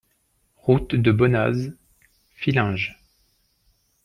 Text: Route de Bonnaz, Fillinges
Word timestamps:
Route 0.57 0.95
de 0.95 1.11
Bonnaz, 1.11 1.75
Fillinges 2.33 2.97